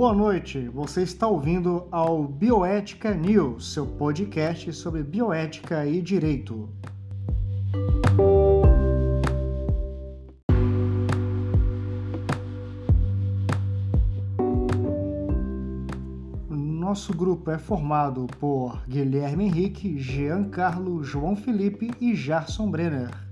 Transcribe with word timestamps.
Boa 0.00 0.14
noite, 0.14 0.66
você 0.68 1.02
está 1.02 1.28
ouvindo 1.28 1.86
ao 1.90 2.24
Bioética 2.26 3.12
News, 3.12 3.74
seu 3.74 3.86
podcast 3.86 4.72
sobre 4.72 5.02
bioética 5.02 5.84
e 5.84 6.00
direito. 6.00 6.70
Nosso 16.48 17.14
grupo 17.14 17.50
é 17.50 17.58
formado 17.58 18.26
por 18.38 18.82
Guilherme 18.88 19.44
Henrique, 19.44 19.98
Jean 19.98 20.44
Carlo, 20.44 21.04
João 21.04 21.36
Felipe 21.36 21.90
e 22.00 22.14
Jarson 22.14 22.70
Brenner. 22.70 23.29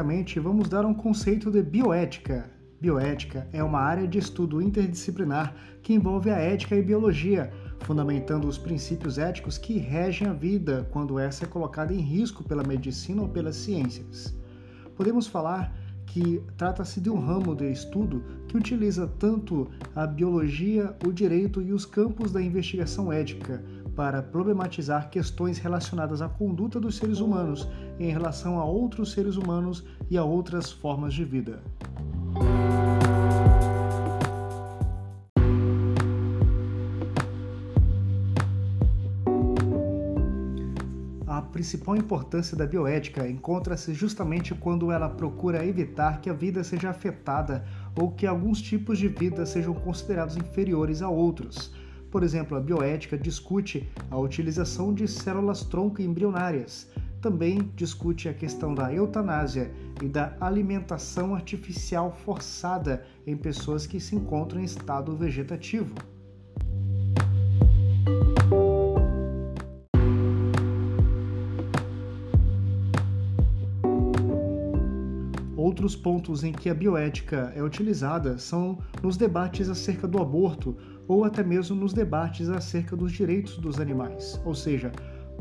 Primeiramente, 0.00 0.40
vamos 0.40 0.66
dar 0.66 0.86
um 0.86 0.94
conceito 0.94 1.50
de 1.50 1.62
bioética. 1.62 2.50
Bioética 2.80 3.46
é 3.52 3.62
uma 3.62 3.80
área 3.80 4.08
de 4.08 4.16
estudo 4.16 4.62
interdisciplinar 4.62 5.54
que 5.82 5.92
envolve 5.92 6.30
a 6.30 6.38
ética 6.38 6.74
e 6.74 6.80
biologia, 6.82 7.52
fundamentando 7.80 8.48
os 8.48 8.56
princípios 8.56 9.18
éticos 9.18 9.58
que 9.58 9.76
regem 9.76 10.26
a 10.26 10.32
vida 10.32 10.88
quando 10.90 11.18
essa 11.18 11.44
é 11.44 11.46
colocada 11.46 11.92
em 11.92 12.00
risco 12.00 12.42
pela 12.42 12.62
medicina 12.62 13.20
ou 13.20 13.28
pelas 13.28 13.56
ciências. 13.56 14.34
Podemos 14.96 15.26
falar 15.26 15.76
que 16.06 16.42
trata-se 16.56 16.98
de 16.98 17.10
um 17.10 17.20
ramo 17.20 17.54
de 17.54 17.70
estudo 17.70 18.24
que 18.48 18.56
utiliza 18.56 19.06
tanto 19.06 19.70
a 19.94 20.06
biologia, 20.06 20.96
o 21.06 21.12
direito 21.12 21.60
e 21.60 21.74
os 21.74 21.84
campos 21.84 22.32
da 22.32 22.40
investigação 22.40 23.12
ética 23.12 23.62
para 24.00 24.22
problematizar 24.22 25.10
questões 25.10 25.58
relacionadas 25.58 26.22
à 26.22 26.28
conduta 26.30 26.80
dos 26.80 26.96
seres 26.96 27.20
humanos 27.20 27.68
em 27.98 28.10
relação 28.10 28.58
a 28.58 28.64
outros 28.64 29.12
seres 29.12 29.36
humanos 29.36 29.84
e 30.08 30.16
a 30.16 30.24
outras 30.24 30.72
formas 30.72 31.12
de 31.12 31.22
vida. 31.22 31.62
A 41.26 41.42
principal 41.52 41.94
importância 41.94 42.56
da 42.56 42.66
bioética 42.66 43.28
encontra-se 43.28 43.92
justamente 43.92 44.54
quando 44.54 44.90
ela 44.90 45.10
procura 45.10 45.62
evitar 45.62 46.22
que 46.22 46.30
a 46.30 46.32
vida 46.32 46.64
seja 46.64 46.88
afetada 46.88 47.66
ou 47.94 48.12
que 48.12 48.26
alguns 48.26 48.62
tipos 48.62 48.98
de 48.98 49.08
vida 49.08 49.44
sejam 49.44 49.74
considerados 49.74 50.38
inferiores 50.38 51.02
a 51.02 51.10
outros 51.10 51.70
por 52.10 52.24
exemplo, 52.24 52.56
a 52.56 52.60
bioética 52.60 53.16
discute 53.16 53.88
a 54.10 54.18
utilização 54.18 54.92
de 54.92 55.06
células-tronco 55.06 56.02
embrionárias. 56.02 56.88
Também 57.20 57.70
discute 57.76 58.28
a 58.28 58.34
questão 58.34 58.74
da 58.74 58.92
eutanásia 58.92 59.70
e 60.02 60.08
da 60.08 60.36
alimentação 60.40 61.34
artificial 61.34 62.12
forçada 62.24 63.04
em 63.26 63.36
pessoas 63.36 63.86
que 63.86 64.00
se 64.00 64.16
encontram 64.16 64.60
em 64.60 64.64
estado 64.64 65.14
vegetativo. 65.14 65.94
Outros 75.56 75.94
pontos 75.94 76.42
em 76.42 76.52
que 76.52 76.68
a 76.68 76.74
bioética 76.74 77.52
é 77.54 77.62
utilizada 77.62 78.38
são 78.38 78.78
nos 79.02 79.16
debates 79.16 79.68
acerca 79.68 80.08
do 80.08 80.20
aborto 80.20 80.76
ou 81.10 81.24
até 81.24 81.42
mesmo 81.42 81.74
nos 81.74 81.92
debates 81.92 82.48
acerca 82.48 82.94
dos 82.94 83.10
direitos 83.10 83.58
dos 83.58 83.80
animais, 83.80 84.40
ou 84.44 84.54
seja, 84.54 84.92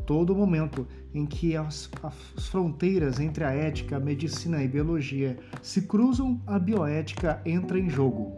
todo 0.03 0.35
momento 0.35 0.87
em 1.13 1.27
que 1.27 1.55
as, 1.55 1.91
as, 2.01 2.47
fronteiras 2.47 3.19
entre 3.19 3.43
a 3.43 3.51
ética, 3.51 3.97
a 3.97 3.99
medicina 3.99 4.63
e 4.63 4.67
biologia 4.67 5.37
se 5.61 5.83
cruzam, 5.83 6.41
a 6.47 6.57
bioética 6.57 7.39
entra 7.45 7.77
em 7.77 7.87
jogo. 7.87 8.33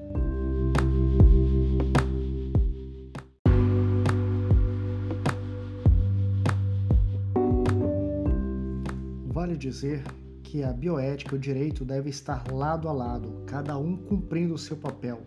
Vale 9.28 9.56
dizer 9.56 10.04
que 10.44 10.66
a 10.66 10.74
bioética 10.74 11.34
e 11.34 11.38
o 11.38 11.42
direito 11.42 11.86
devem 11.86 12.10
estar 12.10 12.52
lado 12.52 12.90
a 12.90 12.92
lado, 12.92 13.42
cada 13.48 13.78
um 13.78 13.96
cumprindo 13.96 14.54
o 14.54 14.58
seu 14.58 14.76
papel 14.76 15.22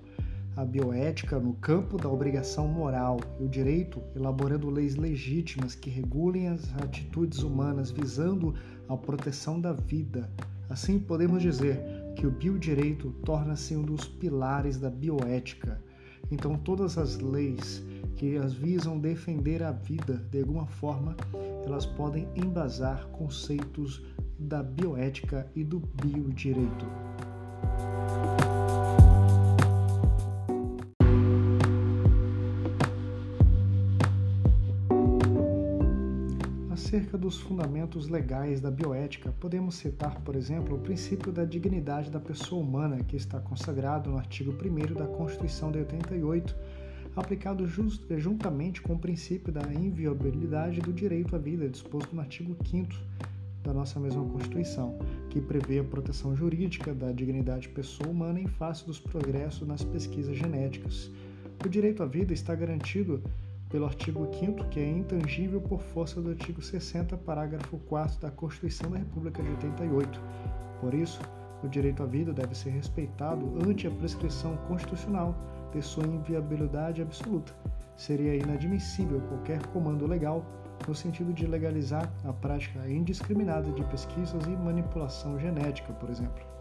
a 0.56 0.64
bioética 0.64 1.38
no 1.38 1.54
campo 1.54 1.96
da 1.96 2.08
obrigação 2.08 2.68
moral 2.68 3.18
e 3.40 3.44
o 3.44 3.48
direito, 3.48 4.00
elaborando 4.14 4.70
leis 4.70 4.94
legítimas 4.94 5.74
que 5.74 5.90
regulem 5.90 6.48
as 6.48 6.72
atitudes 6.76 7.42
humanas 7.42 7.90
visando 7.90 8.54
a 8.88 8.96
proteção 8.96 9.60
da 9.60 9.72
vida. 9.72 10.30
Assim, 10.70 10.98
podemos 10.98 11.42
dizer 11.42 11.80
que 12.16 12.26
o 12.26 12.30
biodireito 12.30 13.10
torna-se 13.24 13.76
um 13.76 13.82
dos 13.82 14.06
pilares 14.06 14.78
da 14.78 14.88
bioética. 14.88 15.82
Então, 16.30 16.56
todas 16.56 16.96
as 16.96 17.18
leis 17.18 17.84
que 18.16 18.36
as 18.36 18.54
visam 18.54 18.98
defender 18.98 19.62
a 19.62 19.72
vida 19.72 20.24
de 20.30 20.40
alguma 20.40 20.66
forma, 20.66 21.16
elas 21.66 21.84
podem 21.84 22.28
embasar 22.36 23.06
conceitos 23.08 24.02
da 24.38 24.62
bioética 24.62 25.46
e 25.54 25.64
do 25.64 25.80
biodireito. 25.80 26.86
Acerca 36.94 37.18
dos 37.18 37.40
fundamentos 37.40 38.08
legais 38.08 38.60
da 38.60 38.70
bioética, 38.70 39.34
podemos 39.40 39.74
citar, 39.74 40.20
por 40.20 40.36
exemplo, 40.36 40.76
o 40.76 40.78
princípio 40.78 41.32
da 41.32 41.44
dignidade 41.44 42.08
da 42.08 42.20
pessoa 42.20 42.62
humana, 42.62 43.02
que 43.02 43.16
está 43.16 43.40
consagrado 43.40 44.08
no 44.10 44.16
artigo 44.16 44.52
1 44.52 44.94
da 44.94 45.04
Constituição 45.04 45.72
de 45.72 45.78
88, 45.78 46.54
aplicado 47.16 47.66
juntamente 47.66 48.80
com 48.80 48.92
o 48.92 48.98
princípio 48.98 49.52
da 49.52 49.62
inviolabilidade 49.74 50.80
do 50.80 50.92
direito 50.92 51.34
à 51.34 51.38
vida, 51.40 51.68
disposto 51.68 52.14
no 52.14 52.20
artigo 52.20 52.56
5 52.64 52.88
da 53.64 53.74
nossa 53.74 53.98
mesma 53.98 54.24
Constituição, 54.26 54.96
que 55.30 55.40
prevê 55.40 55.80
a 55.80 55.84
proteção 55.84 56.36
jurídica 56.36 56.94
da 56.94 57.10
dignidade 57.10 57.70
pessoa 57.70 58.08
humana 58.08 58.38
em 58.38 58.46
face 58.46 58.86
dos 58.86 59.00
progressos 59.00 59.66
nas 59.66 59.82
pesquisas 59.82 60.36
genéticas. 60.36 61.10
O 61.66 61.68
direito 61.68 62.04
à 62.04 62.06
vida 62.06 62.32
está 62.32 62.54
garantido 62.54 63.20
pelo 63.74 63.86
artigo 63.86 64.24
5 64.32 64.68
que 64.68 64.78
é 64.78 64.88
intangível 64.88 65.60
por 65.60 65.80
força 65.80 66.22
do 66.22 66.30
artigo 66.30 66.62
60, 66.62 67.16
parágrafo 67.16 67.76
4 67.88 68.20
da 68.20 68.30
Constituição 68.30 68.88
da 68.88 68.98
República 68.98 69.42
de 69.42 69.50
88. 69.50 70.20
Por 70.80 70.94
isso, 70.94 71.20
o 71.60 71.66
direito 71.66 72.00
à 72.00 72.06
vida 72.06 72.32
deve 72.32 72.54
ser 72.54 72.70
respeitado 72.70 73.44
ante 73.68 73.88
a 73.88 73.90
prescrição 73.90 74.56
constitucional 74.68 75.34
de 75.72 75.82
sua 75.82 76.06
inviabilidade 76.06 77.02
absoluta. 77.02 77.52
Seria 77.96 78.36
inadmissível 78.36 79.20
qualquer 79.22 79.60
comando 79.72 80.06
legal 80.06 80.46
no 80.86 80.94
sentido 80.94 81.32
de 81.32 81.44
legalizar 81.44 82.08
a 82.22 82.32
prática 82.32 82.88
indiscriminada 82.88 83.72
de 83.72 83.82
pesquisas 83.86 84.46
e 84.46 84.50
manipulação 84.50 85.36
genética, 85.36 85.92
por 85.94 86.10
exemplo. 86.10 86.53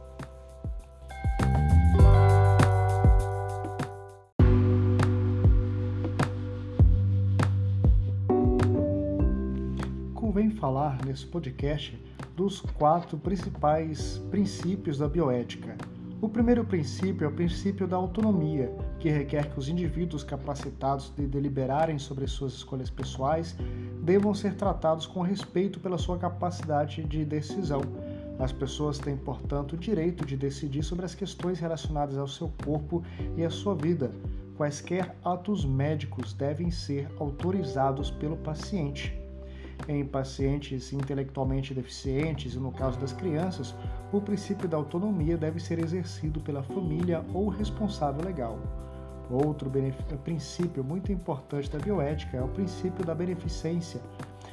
Convém 10.34 10.50
falar 10.50 10.98
nesse 11.06 11.28
podcast 11.28 11.96
dos 12.36 12.60
quatro 12.60 13.20
principais 13.20 14.18
princípios 14.32 14.98
da 14.98 15.08
bioética. 15.08 15.78
O 16.20 16.28
primeiro 16.28 16.66
princípio 16.66 17.26
é 17.26 17.28
o 17.28 17.32
princípio 17.32 17.88
da 17.88 17.98
autonomia, 17.98 18.76
que 19.00 19.10
requer 19.10 19.54
que 19.54 19.60
os 19.60 19.70
indivíduos 19.70 20.24
capacitados 20.24 21.14
de 21.16 21.28
deliberarem 21.28 22.00
sobre 22.00 22.26
suas 22.26 22.54
escolhas 22.54 22.90
pessoais 22.90 23.56
devam 24.02 24.34
ser 24.34 24.56
tratados 24.56 25.06
com 25.06 25.22
respeito 25.22 25.80
pela 25.80 26.00
sua 26.00 26.18
capacidade 26.18 27.04
de 27.04 27.24
decisão. 27.24 27.82
As 28.40 28.52
pessoas 28.52 28.98
têm, 28.98 29.16
portanto, 29.16 29.74
o 29.74 29.78
direito 29.78 30.26
de 30.26 30.36
decidir 30.36 30.82
sobre 30.82 31.06
as 31.06 31.14
questões 31.14 31.60
relacionadas 31.60 32.18
ao 32.18 32.28
seu 32.28 32.52
corpo 32.66 33.04
e 33.38 33.46
à 33.46 33.52
sua 33.52 33.76
vida. 33.76 34.12
Quaisquer 34.58 35.16
atos 35.24 35.64
médicos 35.64 36.34
devem 36.34 36.72
ser 36.72 37.08
autorizados 37.20 38.10
pelo 38.10 38.38
paciente 38.38 39.22
em 39.88 40.06
pacientes 40.06 40.94
intelectualmente 40.94 41.74
deficientes 41.74 42.54
e 42.54 42.60
no 42.60 42.72
caso 42.72 43.00
das 43.00 43.14
crianças, 43.14 43.76
o 44.12 44.22
princípio 44.22 44.68
da 44.68 44.78
autonomia 44.78 45.38
deve 45.38 45.60
ser 45.60 45.80
exercido 45.80 46.40
pela 46.40 46.64
família 46.64 47.24
ou 47.34 47.50
responsável 47.50 48.24
legal. 48.24 48.60
Outro 49.30 49.72
princípio 50.24 50.84
muito 50.84 51.12
importante 51.12 51.70
da 51.70 51.80
bioética 51.80 52.38
é 52.38 52.42
o 52.42 52.48
princípio 52.48 53.06
da 53.06 53.16
beneficência. 53.16 54.02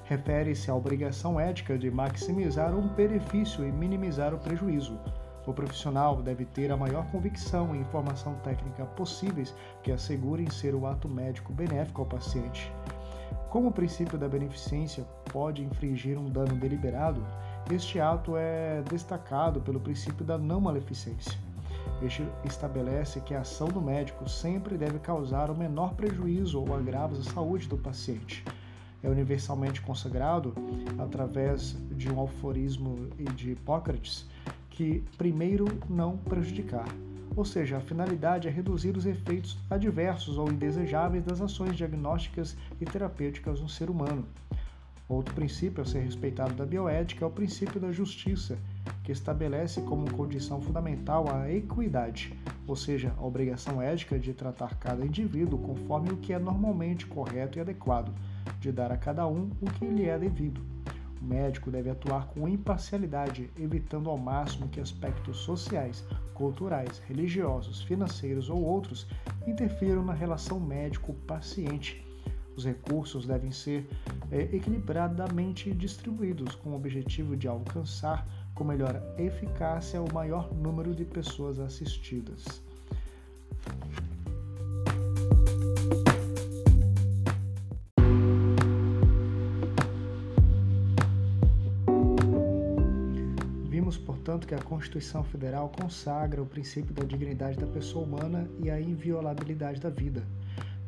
Refere-se 0.04 0.70
à 0.70 0.74
obrigação 0.74 1.38
ética 1.38 1.78
de 1.78 1.90
maximizar 1.90 2.74
um 2.74 2.88
benefício 2.88 3.64
e 3.64 3.70
minimizar 3.70 4.34
o 4.34 4.38
prejuízo. 4.38 4.98
O 5.46 5.52
profissional 5.52 6.22
deve 6.22 6.44
ter 6.44 6.70
a 6.70 6.76
maior 6.76 7.06
convicção 7.10 7.74
e 7.74 7.78
informação 7.78 8.34
técnica 8.36 8.84
possíveis 8.84 9.54
que 9.82 9.90
assegurem 9.90 10.48
ser 10.50 10.74
o 10.74 10.86
ato 10.86 11.08
médico 11.08 11.52
benéfico 11.52 12.02
ao 12.02 12.06
paciente. 12.06 12.72
Como 13.48 13.68
o 13.68 13.72
princípio 13.72 14.18
da 14.18 14.28
beneficência 14.28 15.04
pode 15.32 15.62
infringir 15.62 16.18
um 16.18 16.30
dano 16.30 16.54
deliberado, 16.56 17.24
este 17.70 18.00
ato 18.00 18.36
é 18.36 18.82
destacado 18.88 19.60
pelo 19.60 19.80
princípio 19.80 20.24
da 20.24 20.38
não 20.38 20.60
maleficência. 20.60 21.38
Este 22.02 22.26
estabelece 22.44 23.20
que 23.20 23.34
a 23.34 23.40
ação 23.40 23.68
do 23.68 23.80
médico 23.80 24.28
sempre 24.28 24.78
deve 24.78 24.98
causar 24.98 25.50
o 25.50 25.56
menor 25.56 25.94
prejuízo 25.94 26.60
ou 26.60 26.74
agravos 26.74 27.26
à 27.26 27.32
saúde 27.32 27.68
do 27.68 27.76
paciente. 27.76 28.44
É 29.02 29.08
universalmente 29.08 29.80
consagrado, 29.80 30.54
através 30.98 31.76
de 31.90 32.10
um 32.10 32.22
aforismo 32.22 33.08
de 33.34 33.52
Hipócrates, 33.52 34.26
que 34.68 35.04
primeiro 35.16 35.66
não 35.88 36.16
prejudicar. 36.16 36.88
Ou 37.40 37.44
seja, 37.46 37.78
a 37.78 37.80
finalidade 37.80 38.48
é 38.48 38.50
reduzir 38.50 38.94
os 38.98 39.06
efeitos 39.06 39.56
adversos 39.70 40.36
ou 40.36 40.52
indesejáveis 40.52 41.24
das 41.24 41.40
ações 41.40 41.74
diagnósticas 41.74 42.54
e 42.78 42.84
terapêuticas 42.84 43.62
no 43.62 43.66
ser 43.66 43.88
humano. 43.88 44.26
Outro 45.08 45.34
princípio 45.34 45.82
a 45.82 45.86
ser 45.86 46.00
respeitado 46.00 46.52
da 46.52 46.66
bioética 46.66 47.24
é 47.24 47.26
o 47.26 47.30
princípio 47.30 47.80
da 47.80 47.90
justiça, 47.90 48.58
que 49.02 49.10
estabelece 49.10 49.80
como 49.80 50.12
condição 50.12 50.60
fundamental 50.60 51.34
a 51.34 51.50
equidade, 51.50 52.38
ou 52.66 52.76
seja, 52.76 53.14
a 53.16 53.24
obrigação 53.24 53.80
ética 53.80 54.18
de 54.18 54.34
tratar 54.34 54.74
cada 54.74 55.02
indivíduo 55.02 55.60
conforme 55.60 56.10
o 56.10 56.18
que 56.18 56.34
é 56.34 56.38
normalmente 56.38 57.06
correto 57.06 57.56
e 57.56 57.62
adequado, 57.62 58.12
de 58.60 58.70
dar 58.70 58.92
a 58.92 58.98
cada 58.98 59.26
um 59.26 59.50
o 59.62 59.70
que 59.78 59.86
lhe 59.86 60.04
é 60.04 60.18
devido. 60.18 60.60
O 61.22 61.24
médico 61.24 61.70
deve 61.70 61.88
atuar 61.88 62.26
com 62.28 62.46
imparcialidade, 62.46 63.48
evitando 63.58 64.10
ao 64.10 64.18
máximo 64.18 64.68
que 64.68 64.80
aspectos 64.80 65.38
sociais, 65.38 66.04
culturais, 66.40 67.02
religiosos, 67.06 67.82
financeiros 67.82 68.48
ou 68.48 68.64
outros 68.64 69.06
interfiram 69.46 70.02
na 70.02 70.14
relação 70.14 70.58
médico-paciente 70.58 72.02
os 72.56 72.64
recursos 72.64 73.26
devem 73.26 73.50
ser 73.50 73.88
é, 74.30 74.42
equilibradamente 74.54 75.72
distribuídos 75.72 76.54
com 76.54 76.70
o 76.70 76.76
objetivo 76.76 77.36
de 77.36 77.48
alcançar 77.48 78.26
com 78.54 78.64
melhor 78.64 79.02
eficácia 79.16 80.02
o 80.02 80.12
maior 80.12 80.52
número 80.54 80.94
de 80.94 81.04
pessoas 81.04 81.58
assistidas. 81.58 82.62
Portanto, 94.30 94.46
que 94.46 94.54
a 94.54 94.62
Constituição 94.62 95.24
Federal 95.24 95.68
consagra 95.70 96.40
o 96.40 96.46
princípio 96.46 96.94
da 96.94 97.02
dignidade 97.02 97.58
da 97.58 97.66
pessoa 97.66 98.04
humana 98.04 98.48
e 98.62 98.70
a 98.70 98.80
inviolabilidade 98.80 99.80
da 99.80 99.90
vida. 99.90 100.22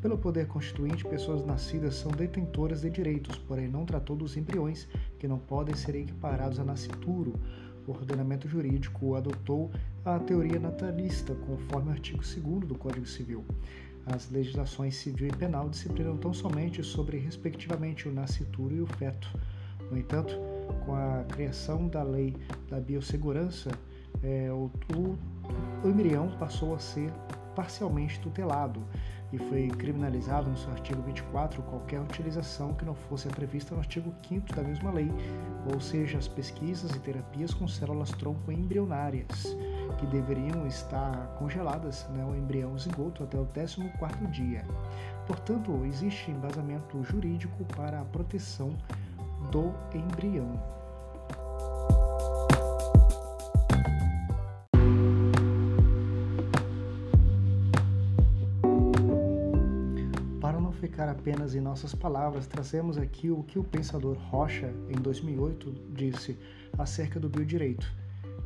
Pelo 0.00 0.16
poder 0.16 0.46
constituinte, 0.46 1.04
pessoas 1.04 1.44
nascidas 1.44 1.96
são 1.96 2.12
detentoras 2.12 2.82
de 2.82 2.90
direitos, 2.90 3.36
porém 3.38 3.66
não 3.66 3.84
tratou 3.84 4.14
dos 4.14 4.36
embriões, 4.36 4.86
que 5.18 5.26
não 5.26 5.40
podem 5.40 5.74
ser 5.74 5.96
equiparados 5.96 6.60
a 6.60 6.64
nascituro. 6.64 7.34
O 7.84 7.90
ordenamento 7.90 8.46
jurídico 8.46 9.16
adotou 9.16 9.72
a 10.04 10.20
teoria 10.20 10.60
natalista, 10.60 11.34
conforme 11.34 11.88
o 11.88 11.92
artigo 11.94 12.22
2 12.22 12.68
do 12.68 12.76
Código 12.76 13.06
Civil. 13.06 13.44
As 14.06 14.30
legislações 14.30 14.94
civil 14.94 15.26
e 15.26 15.36
penal 15.36 15.68
disciplinam 15.68 16.16
tão 16.16 16.32
somente 16.32 16.80
sobre, 16.84 17.18
respectivamente, 17.18 18.08
o 18.08 18.12
nascituro 18.12 18.72
e 18.72 18.80
o 18.80 18.86
feto. 18.86 19.36
No 19.90 19.98
entanto, 19.98 20.32
com 20.84 20.94
a 20.94 21.24
criação 21.28 21.88
da 21.88 22.02
lei 22.02 22.36
da 22.68 22.80
biossegurança, 22.80 23.70
é, 24.22 24.50
o, 24.52 24.70
o, 24.94 25.18
o 25.84 25.88
embrião 25.88 26.28
passou 26.38 26.74
a 26.74 26.78
ser 26.78 27.10
parcialmente 27.54 28.20
tutelado 28.20 28.82
e 29.32 29.38
foi 29.38 29.68
criminalizado 29.68 30.50
no 30.50 30.56
seu 30.56 30.70
artigo 30.70 31.00
24 31.02 31.62
qualquer 31.62 32.00
utilização 32.00 32.74
que 32.74 32.84
não 32.84 32.94
fosse 32.94 33.28
prevista 33.28 33.74
no 33.74 33.80
artigo 33.80 34.12
5 34.28 34.54
da 34.54 34.62
mesma 34.62 34.90
lei, 34.90 35.10
ou 35.72 35.80
seja, 35.80 36.18
as 36.18 36.28
pesquisas 36.28 36.90
e 36.94 36.98
terapias 36.98 37.54
com 37.54 37.66
células 37.66 38.10
tronco 38.10 38.52
embrionárias, 38.52 39.56
que 39.98 40.06
deveriam 40.06 40.66
estar 40.66 41.34
congeladas, 41.38 42.06
né, 42.10 42.24
o 42.24 42.36
embrião 42.36 42.76
zigoto, 42.78 43.24
até 43.24 43.38
o 43.38 43.46
14º 43.46 44.30
dia. 44.30 44.64
Portanto, 45.26 45.82
existe 45.86 46.30
embasamento 46.30 47.02
jurídico 47.02 47.64
para 47.76 48.00
a 48.00 48.04
proteção 48.04 48.76
do 49.50 49.72
embrião. 49.94 50.72
ficar 60.82 61.08
apenas 61.08 61.54
em 61.54 61.60
nossas 61.60 61.94
palavras, 61.94 62.46
trazemos 62.46 62.98
aqui 62.98 63.30
o 63.30 63.44
que 63.44 63.58
o 63.58 63.64
pensador 63.64 64.16
Rocha, 64.16 64.74
em 64.88 65.00
2008, 65.00 65.72
disse 65.90 66.36
acerca 66.76 67.20
do 67.20 67.28
biodireito. 67.28 67.90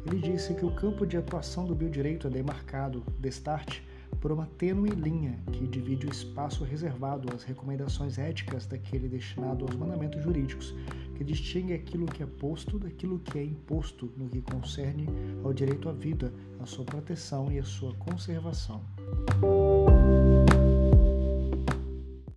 Ele 0.06 0.20
disse 0.20 0.54
que 0.54 0.64
o 0.64 0.70
campo 0.70 1.06
de 1.06 1.16
atuação 1.16 1.64
do 1.64 1.75
biodireito 1.75 2.28
é 2.28 2.31
demarcado, 2.31 3.02
destarte, 3.19 3.82
por 4.20 4.32
uma 4.32 4.46
tênue 4.58 4.90
linha 4.90 5.38
que 5.52 5.66
divide 5.66 6.06
o 6.06 6.10
espaço 6.10 6.64
reservado 6.64 7.32
às 7.34 7.42
recomendações 7.42 8.18
éticas 8.18 8.66
daquele 8.66 9.08
destinado 9.08 9.64
aos 9.64 9.76
mandamentos 9.76 10.22
jurídicos, 10.22 10.74
que 11.14 11.24
distingue 11.24 11.74
aquilo 11.74 12.06
que 12.06 12.22
é 12.22 12.26
posto 12.26 12.78
daquilo 12.78 13.18
que 13.18 13.38
é 13.38 13.44
imposto 13.44 14.12
no 14.16 14.28
que 14.28 14.40
concerne 14.40 15.06
ao 15.44 15.52
direito 15.52 15.88
à 15.88 15.92
vida, 15.92 16.32
à 16.60 16.66
sua 16.66 16.84
proteção 16.84 17.50
e 17.50 17.58
à 17.58 17.64
sua 17.64 17.94
conservação. 17.94 18.82